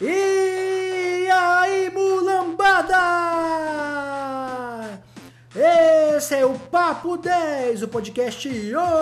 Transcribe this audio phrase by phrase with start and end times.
[0.00, 2.98] E aí, mulambada!
[5.54, 8.48] Esse é o Papo 10, o podcast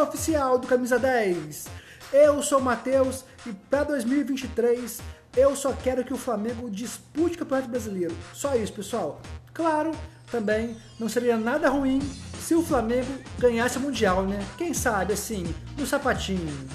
[0.02, 1.66] oficial do Camisa 10.
[2.12, 5.00] Eu sou o Matheus e para 2023
[5.36, 8.16] eu só quero que o Flamengo dispute o Campeonato Brasileiro.
[8.34, 9.20] Só isso, pessoal.
[9.54, 9.92] Claro,
[10.30, 12.00] também não seria nada ruim
[12.40, 14.44] se o Flamengo ganhasse o Mundial, né?
[14.58, 16.68] Quem sabe, assim, no sapatinho.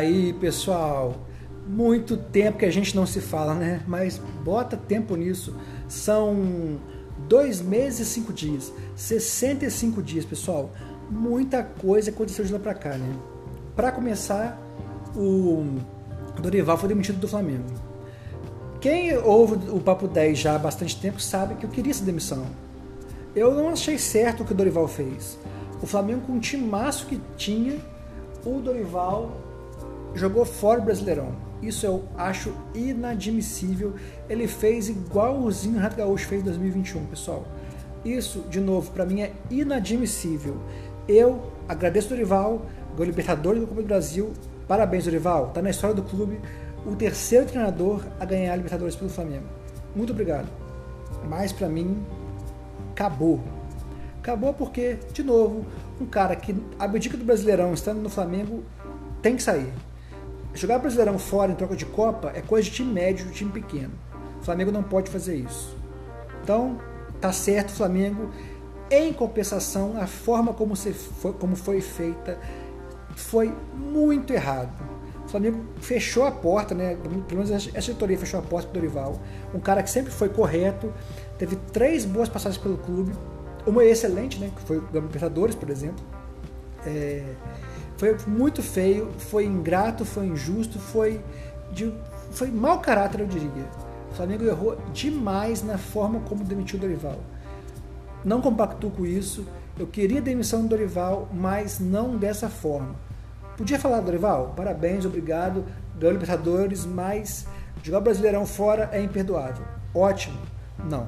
[0.00, 1.14] Aí, pessoal,
[1.66, 3.82] muito tempo que a gente não se fala, né?
[3.86, 5.54] Mas bota tempo nisso.
[5.88, 6.78] São
[7.28, 10.70] dois meses e cinco dias, 65 dias, pessoal.
[11.10, 13.14] Muita coisa aconteceu de lá pra cá, né?
[13.76, 14.60] Pra começar,
[15.14, 15.78] o
[16.40, 17.64] Dorival foi demitido do Flamengo.
[18.80, 22.46] Quem ouve o Papo 10 já há bastante tempo sabe que eu queria essa demissão.
[23.36, 25.38] Eu não achei certo o que o Dorival fez.
[25.82, 27.78] O Flamengo, com o timaço que tinha,
[28.44, 29.49] o Dorival
[30.14, 31.34] jogou fora o Brasileirão.
[31.62, 33.94] Isso eu acho inadmissível.
[34.28, 37.46] Ele fez igualzinho o Renato Gaúcho fez em 2021, pessoal.
[38.04, 40.56] Isso, de novo, para mim é inadmissível.
[41.06, 42.62] Eu agradeço o Dorival,
[42.96, 44.32] ganhou Libertadores do Copa do Brasil.
[44.66, 45.48] Parabéns, Dorival.
[45.48, 46.40] Tá na história do clube
[46.86, 49.44] o terceiro treinador a ganhar a Libertadores pelo Flamengo.
[49.94, 50.48] Muito obrigado.
[51.28, 52.02] Mas para mim,
[52.92, 53.40] acabou.
[54.18, 55.66] Acabou porque, de novo,
[56.00, 58.62] um cara que abdica do Brasileirão estando no Flamengo
[59.20, 59.72] tem que sair.
[60.54, 63.92] Jogar Brasileirão fora em troca de Copa é coisa de time médio, de time pequeno.
[64.40, 65.76] O Flamengo não pode fazer isso.
[66.42, 66.78] Então,
[67.20, 68.30] tá certo, Flamengo.
[68.90, 72.38] Em compensação, a forma como, foi, como foi feita
[73.14, 74.72] foi muito errado.
[75.24, 76.96] O Flamengo fechou a porta, né?
[76.96, 79.20] Pelo menos essa diretoria fechou a porta para Dorival.
[79.54, 80.92] Um cara que sempre foi correto,
[81.38, 83.12] teve três boas passagens pelo clube,
[83.64, 84.50] uma excelente, né?
[84.56, 86.04] Que foi o Libertadores, por exemplo.
[86.84, 87.22] É,
[88.00, 91.20] foi muito feio, foi ingrato, foi injusto, foi,
[91.70, 91.92] de,
[92.30, 93.68] foi mau caráter, eu diria.
[94.10, 97.18] O Flamengo errou demais na forma como demitiu o Dorival.
[98.24, 99.46] Não compactuo com isso.
[99.78, 102.94] Eu queria a demissão do Dorival, mas não dessa forma.
[103.54, 105.62] Podia falar, Dorival, parabéns, obrigado,
[105.98, 107.46] ganhou Libertadores, mas
[107.82, 109.66] jogar o Brasileirão fora é imperdoável.
[109.94, 110.38] Ótimo.
[110.88, 111.06] Não.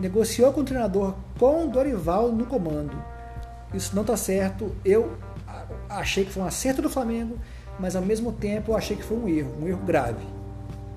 [0.00, 3.00] Negociou com o treinador com o Dorival no comando.
[3.72, 4.74] Isso não está certo.
[4.84, 5.16] Eu
[5.88, 7.36] achei que foi um acerto do Flamengo,
[7.78, 10.24] mas ao mesmo tempo eu achei que foi um erro, um erro grave.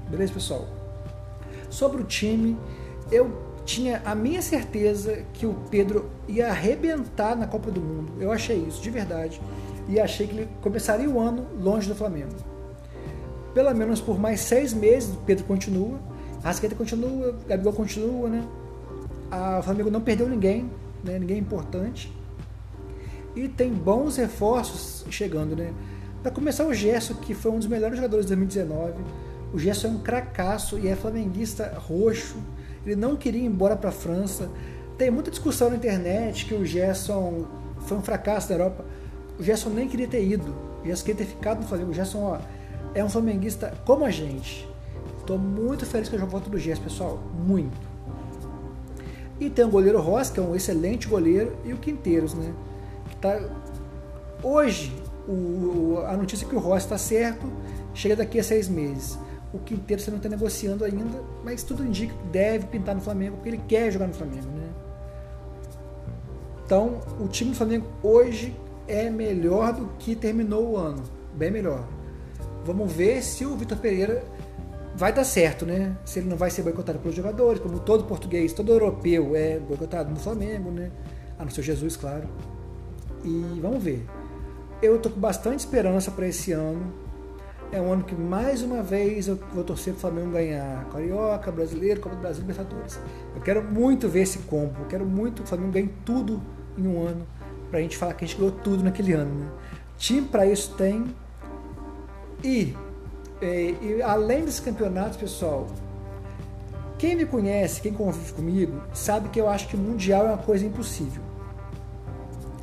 [0.09, 0.65] Beleza, pessoal?
[1.69, 2.57] Sobre o time,
[3.11, 8.13] eu tinha a minha certeza que o Pedro ia arrebentar na Copa do Mundo.
[8.19, 9.39] Eu achei isso, de verdade.
[9.87, 12.33] E achei que ele começaria o ano longe do Flamengo.
[13.53, 15.99] Pelo menos por mais seis meses, o Pedro continua,
[16.43, 18.47] a Rasqueta continua, o Gabigol continua, né?
[19.59, 20.69] o Flamengo não perdeu ninguém,
[21.03, 21.19] né?
[21.19, 22.11] ninguém importante.
[23.39, 25.73] E tem bons reforços chegando, né?
[26.21, 28.99] Para começar, o Gerson, que foi um dos melhores jogadores de 2019.
[29.53, 32.35] O Gerson é um cracaço e é flamenguista roxo.
[32.85, 34.49] Ele não queria ir embora para a França.
[34.97, 37.45] Tem muita discussão na internet que o Gerson
[37.87, 38.83] foi um fracasso na Europa.
[39.39, 40.53] O Gerson nem queria ter ido.
[40.83, 41.91] O Gerson queria ter ficado no Flamengo.
[41.91, 42.39] O Gerson ó,
[42.93, 44.67] é um flamenguista como a gente.
[45.17, 47.23] Estou muito feliz com a volta do Gerson, pessoal.
[47.47, 47.87] Muito.
[49.39, 52.53] E tem o goleiro Ross, que é um excelente goleiro, e o Quinteiros, né?
[53.17, 53.39] Tá?
[54.41, 54.93] Hoje,
[55.27, 57.51] o, a notícia é que o Ross está certo
[57.93, 59.17] chega daqui a seis meses.
[59.53, 63.37] O Quinteiro você não está negociando ainda, mas tudo indica que deve pintar no Flamengo,
[63.37, 64.47] porque ele quer jogar no Flamengo.
[64.47, 64.69] Né?
[66.65, 68.55] Então, o time do Flamengo hoje
[68.87, 71.03] é melhor do que terminou o ano.
[71.33, 71.87] Bem melhor.
[72.63, 74.23] Vamos ver se o Vitor Pereira
[74.95, 75.95] vai dar certo, né?
[76.05, 80.11] Se ele não vai ser boicotado pelos jogadores, como todo português, todo europeu é boicotado
[80.11, 80.91] no Flamengo, né?
[81.37, 82.27] A não ser Jesus, claro.
[83.23, 84.05] E vamos ver.
[84.81, 86.93] Eu estou com bastante esperança para esse ano.
[87.71, 91.51] É um ano que mais uma vez eu vou torcer para o Flamengo ganhar Carioca,
[91.51, 92.99] Brasileiro, Copa do Brasil, Libertadores.
[93.35, 94.73] Eu quero muito ver esse combo.
[94.79, 96.41] Eu quero muito que o Flamengo ganhe tudo
[96.77, 97.27] em um ano
[97.69, 99.33] para a gente falar que a gente ganhou tudo naquele ano.
[99.33, 99.47] Né?
[99.97, 101.13] Time para isso tem.
[102.43, 102.75] E,
[103.41, 105.67] é, e além desses campeonatos, pessoal,
[106.97, 110.65] quem me conhece, quem convive comigo, sabe que eu acho que Mundial é uma coisa
[110.65, 111.21] impossível.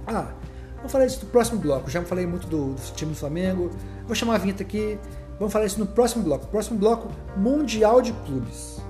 [0.07, 0.29] Ah,
[0.87, 1.91] Vamos falar isso no próximo bloco.
[1.91, 3.73] Já falei muito do, do time do Flamengo.
[4.07, 4.97] Vou chamar a vinheta aqui.
[5.37, 6.47] Vamos falar isso no próximo bloco.
[6.47, 8.81] Próximo bloco, Mundial de Clubes.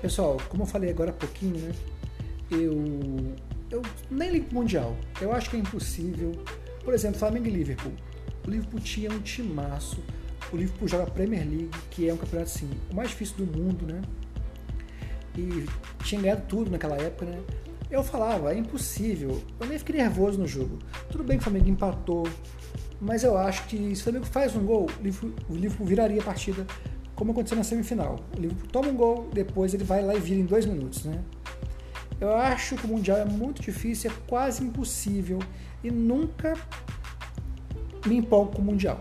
[0.00, 1.74] Pessoal, como eu falei agora há pouquinho, né?
[2.50, 2.82] Eu,
[3.70, 4.96] eu nem ligo pro Mundial.
[5.20, 6.32] Eu acho que é impossível.
[6.82, 7.92] Por exemplo, Flamengo e Liverpool.
[8.46, 10.02] O Liverpool tinha um timaço.
[10.52, 13.58] O Liverpool joga a Premier League, que é um campeonato assim, o mais difícil do
[13.58, 14.02] mundo, né?
[15.36, 15.66] E
[16.04, 17.40] tinha ganhado tudo naquela época, né?
[17.90, 19.42] Eu falava, é impossível.
[19.58, 20.78] Eu nem fiquei nervoso no jogo.
[21.10, 22.28] Tudo bem que o Flamengo empatou,
[23.00, 26.20] mas eu acho que se o Flamengo faz um gol, o Liverpool, o Liverpool viraria
[26.20, 26.66] a partida
[27.14, 28.18] como aconteceu na semifinal.
[28.36, 31.22] O Liverpool toma um gol, depois ele vai lá e vira em dois minutos, né?
[32.20, 35.38] Eu acho que o Mundial é muito difícil, é quase impossível
[35.82, 36.54] e nunca
[38.06, 39.00] me empolgo com o Mundial.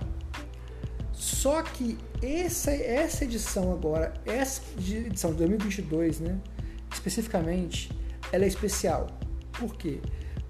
[1.31, 6.37] Só que essa, essa edição agora, essa edição de 2022, né,
[6.91, 7.89] especificamente,
[8.33, 9.07] ela é especial.
[9.53, 10.01] Por quê?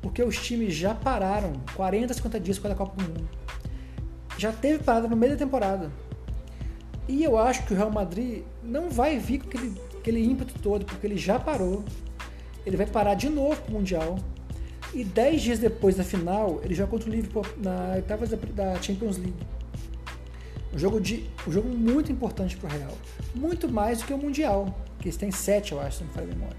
[0.01, 3.29] Porque os times já pararam 40, 50 dias com a Copa do Mundo.
[4.37, 5.91] Já teve parada no meio da temporada.
[7.07, 10.83] E eu acho que o Real Madrid não vai vir com aquele, aquele ímpeto todo,
[10.83, 11.85] porque ele já parou.
[12.65, 14.17] Ele vai parar de novo para o Mundial.
[14.93, 18.81] E 10 dias depois da final, ele joga contra o Liverpool na oitavas da, da
[18.81, 19.60] Champions League.
[20.73, 22.97] Um jogo, de, um jogo muito importante para o Real.
[23.35, 26.13] Muito mais do que o Mundial, que eles têm 7, eu acho, se não me
[26.13, 26.57] falha a memória.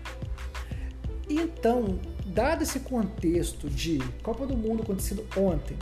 [1.29, 5.77] Então, dado esse contexto de Copa do Mundo acontecendo ontem,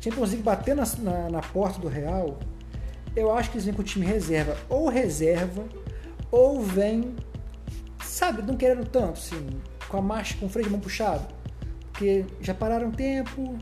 [0.00, 2.38] Champions League bater na, na, na porta do Real,
[3.14, 5.64] eu acho que eles vêm com o time reserva, ou reserva,
[6.30, 7.14] ou vem,
[8.02, 9.48] sabe, não querendo tanto, assim,
[9.88, 11.26] com a marcha, com o freio de mão puxado,
[11.92, 13.58] porque já pararam tempo,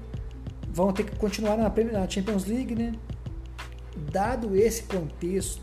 [0.69, 2.93] vão ter que continuar na, na Champions League, né?
[4.11, 5.63] Dado esse contexto,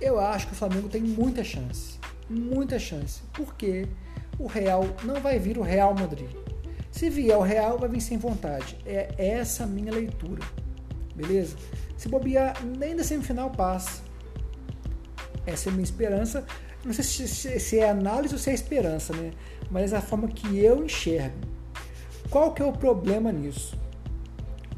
[0.00, 1.98] eu acho que o Flamengo tem muita chance,
[2.28, 3.86] muita chance, porque
[4.38, 6.30] o Real não vai vir o Real Madrid.
[6.90, 8.78] Se vier o Real, vai vir sem vontade.
[8.86, 10.42] É essa a minha leitura,
[11.14, 11.56] beleza?
[11.96, 14.02] Se bobear, nem da semifinal passa.
[15.46, 16.44] Essa é a minha esperança.
[16.84, 19.32] Não sei se, é análise ou se é esperança, né?
[19.70, 21.36] Mas é a forma que eu enxergo.
[22.30, 23.78] Qual que é o problema nisso?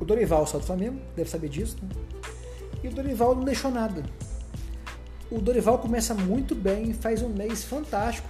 [0.01, 1.89] O Dorival só do Flamengo, deve saber disso, né?
[2.83, 4.03] E o Dorival não deixou nada.
[5.31, 8.29] O Dorival começa muito bem, faz um mês fantástico.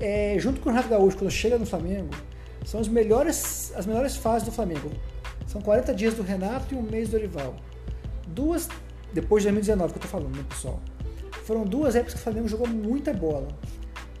[0.00, 2.10] É, junto com o Renato Gaúcho, quando chega no Flamengo,
[2.64, 4.90] são as melhores, as melhores fases do Flamengo.
[5.46, 7.54] São 40 dias do Renato e um mês do Dorival
[8.38, 8.68] duas,
[9.12, 10.80] depois de 2019 que eu tô falando, né, pessoal?
[11.44, 13.48] Foram duas épocas que o Flamengo jogou muita bola.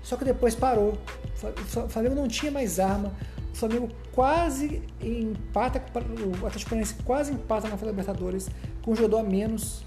[0.02, 0.94] Só que depois parou.
[1.42, 3.12] O Flamengo não tinha mais arma.
[3.52, 3.88] O Flamengo
[4.18, 8.48] quase empata, o Atlético Paranaense quase empata na Libertadores
[8.82, 9.86] com um jogador a menos.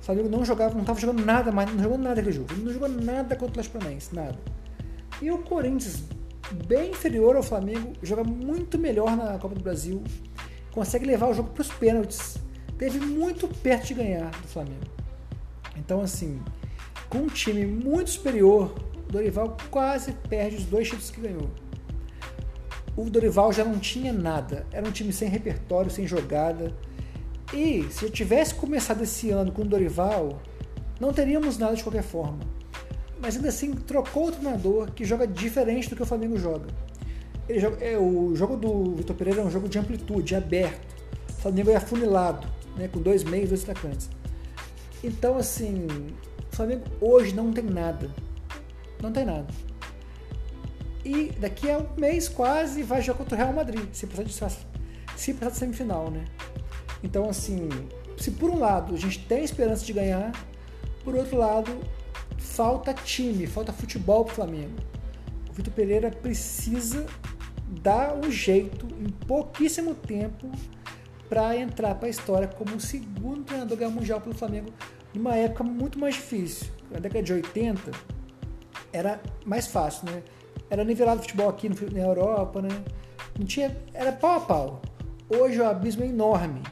[0.00, 2.46] O Flamengo não jogava, não estava jogando nada mais, não jogou nada aquele jogo.
[2.52, 4.38] Ele não jogou nada contra o Atlético Paranaense, nada.
[5.20, 6.04] E o Corinthians,
[6.66, 10.02] bem inferior ao Flamengo, joga muito melhor na Copa do Brasil,
[10.72, 12.38] consegue levar o jogo para os pênaltis
[12.78, 14.86] teve muito perto de ganhar do Flamengo.
[15.76, 16.40] Então, assim,
[17.10, 18.74] com um time muito superior,
[19.10, 21.50] Dorival quase perde os dois títulos que ganhou.
[22.96, 26.72] O Dorival já não tinha nada, era um time sem repertório, sem jogada.
[27.52, 30.40] E se eu tivesse começado esse ano com o Dorival,
[30.98, 32.40] não teríamos nada de qualquer forma.
[33.20, 36.66] Mas ainda assim, trocou o treinador que joga diferente do que o Flamengo joga.
[37.48, 40.94] Joga, é, o jogo do Vitor Pereira é um jogo de amplitude, aberto.
[41.28, 44.10] O Flamengo é afunilado né, com dois meios, dois atacantes.
[45.02, 45.86] Então, assim,
[46.52, 48.10] o Flamengo hoje não tem nada.
[49.02, 49.46] Não tem nada.
[51.06, 54.54] E daqui a um mês quase vai jogar contra o Real Madrid, se precisar de,
[55.16, 56.24] se precisar de semifinal, né?
[57.00, 57.68] Então, assim,
[58.18, 60.32] se por um lado a gente tem esperança de ganhar,
[61.04, 61.70] por outro lado,
[62.36, 64.74] falta time, falta futebol pro Flamengo.
[65.48, 67.06] O Vitor Pereira precisa
[67.68, 70.50] dar um jeito em pouquíssimo tempo
[71.28, 74.72] para entrar para a história como o segundo treinador ganhar mundial pelo Flamengo
[75.14, 76.66] numa época muito mais difícil.
[76.90, 77.92] Na década de 80
[78.92, 80.24] era mais fácil, né?
[80.68, 82.68] Era nivelado o futebol aqui na Europa, né?
[83.38, 84.82] Não tinha, era pau a pau.
[85.28, 86.62] Hoje o abismo é enorme.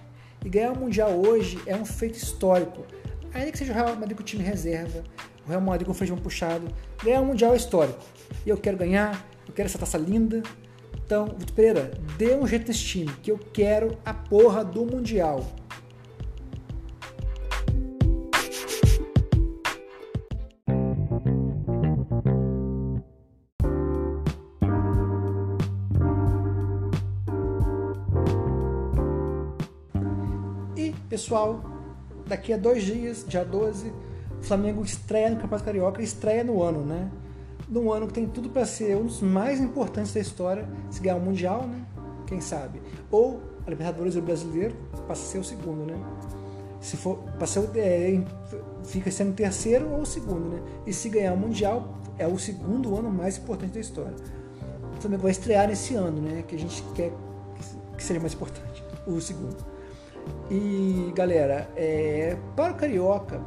[0.45, 2.85] E ganhar o Mundial hoje é um feito histórico.
[3.33, 5.03] Ainda que seja o Real Madrid com o time reserva,
[5.47, 6.69] o Real Madrid com o feijão puxado,
[7.03, 7.99] ganhar o Mundial é histórico.
[8.45, 10.43] E eu quero ganhar, eu quero essa taça linda,
[11.05, 15.45] então, Vitor Pereira, dê um jeito nesse time, que eu quero a porra do Mundial.
[31.25, 31.59] Pessoal,
[32.27, 33.89] daqui a dois dias, dia 12,
[34.41, 37.11] o Flamengo estreia no Campeonato Carioca, estreia no ano, né?
[37.67, 41.17] Num ano que tem tudo para ser um dos mais importantes da história, se ganhar
[41.17, 41.83] o Mundial, né?
[42.27, 42.83] Quem sabe?
[43.11, 44.77] Ou a Libertadores do Brasileiro,
[45.09, 45.99] passa a ser o segundo, né?
[46.79, 48.23] Se for, passa, é,
[48.85, 50.63] fica sendo terceiro ou segundo, né?
[50.87, 54.15] E se ganhar o Mundial, é o segundo ano mais importante da história.
[54.99, 56.45] O Flamengo vai estrear nesse ano, né?
[56.47, 57.15] Que a gente quer
[57.97, 59.74] que seja mais importante, o segundo.
[60.51, 63.41] E galera, é, para o Carioca,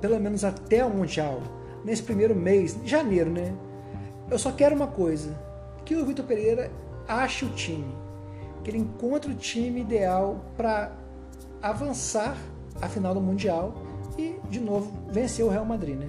[0.00, 1.40] pelo menos até o Mundial,
[1.84, 3.54] nesse primeiro mês, janeiro, né?
[4.30, 5.38] Eu só quero uma coisa:
[5.84, 6.70] que o Vitor Pereira
[7.06, 7.94] ache o time,
[8.62, 10.92] que ele encontre o time ideal para
[11.62, 12.36] avançar
[12.80, 13.74] a final do Mundial
[14.18, 16.08] e, de novo, vencer o Real Madrid, né?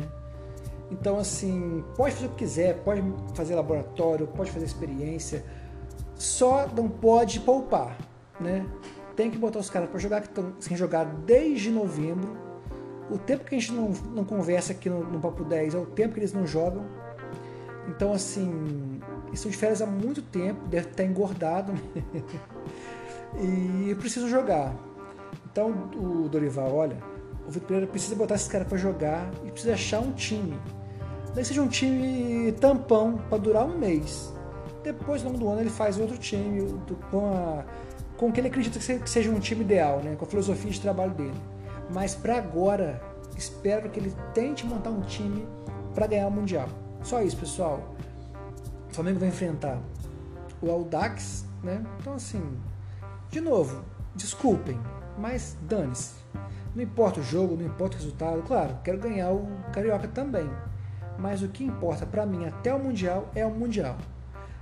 [0.89, 5.43] Então, assim, pode fazer o que quiser, pode fazer laboratório, pode fazer experiência,
[6.15, 7.97] só não pode poupar,
[8.39, 8.65] né?
[9.17, 12.37] Tem que botar os caras para jogar que estão sem jogar desde novembro.
[13.09, 15.85] O tempo que a gente não, não conversa aqui no, no Papo 10 é o
[15.85, 16.85] tempo que eles não jogam.
[17.89, 19.01] Então, assim,
[19.33, 21.73] estão de férias há muito tempo, deve estar engordado.
[23.39, 24.73] e precisam jogar.
[25.51, 26.97] Então, o Dorival, olha,
[27.47, 30.59] o Vitor Pereira precisa botar esses caras para jogar e precisa achar um time.
[31.33, 34.33] Nem seja um time tampão para durar um mês.
[34.83, 36.79] Depois, no longo do ano, ele faz outro time
[37.11, 37.65] com, a,
[38.17, 40.15] com o que ele acredita que seja um time ideal, né?
[40.15, 41.39] com a filosofia de trabalho dele.
[41.93, 43.01] Mas para agora,
[43.37, 45.47] espero que ele tente montar um time
[45.93, 46.67] para ganhar o Mundial.
[47.03, 47.95] Só isso, pessoal.
[48.89, 49.79] O Flamengo vai enfrentar
[50.61, 51.85] o Audax, né?
[51.99, 52.41] Então, assim,
[53.29, 53.83] de novo,
[54.15, 54.79] desculpem,
[55.17, 56.15] mas dane-se.
[56.75, 58.41] Não importa o jogo, não importa o resultado.
[58.43, 60.49] Claro, quero ganhar o Carioca também.
[61.17, 63.97] Mas o que importa para mim até o Mundial é o Mundial.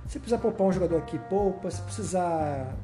[0.06, 1.70] Se precisar poupar um jogador aqui, poupa.
[1.70, 2.74] Se precisar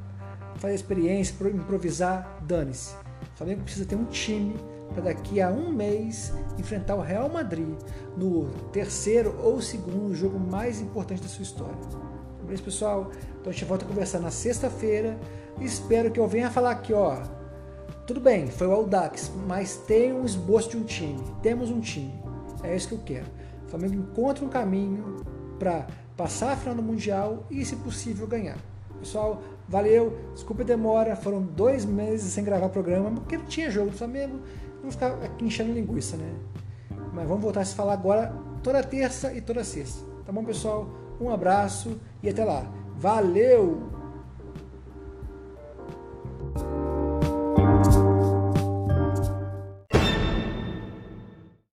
[0.55, 2.93] fazer experiência, improvisar, dane-se.
[3.33, 4.55] O Flamengo precisa ter um time
[4.93, 7.75] para daqui a um mês enfrentar o Real Madrid
[8.15, 11.75] no terceiro ou segundo jogo mais importante da sua história.
[12.43, 13.11] Beleza, pessoal?
[13.39, 15.17] Então a gente volta a conversar na sexta-feira.
[15.59, 17.21] Espero que eu venha falar aqui, ó.
[18.05, 21.23] Tudo bem, foi o Audax, mas tem um esboço de um time.
[21.41, 22.13] Temos um time.
[22.61, 23.27] É isso que eu quero.
[23.65, 25.23] O Flamengo encontra um caminho
[25.57, 28.57] para passar a final do Mundial e, se possível, ganhar.
[29.03, 30.17] Pessoal, valeu.
[30.33, 31.15] Desculpa a demora.
[31.15, 34.39] Foram dois meses sem gravar programa, porque não tinha jogo do Flamengo.
[34.81, 36.33] Não ficar aqui enchendo linguiça, né?
[37.13, 38.33] Mas vamos voltar a se falar agora
[38.63, 40.05] toda terça e toda sexta.
[40.25, 40.87] Tá bom, pessoal?
[41.19, 42.65] Um abraço e até lá.
[42.97, 43.92] Valeu!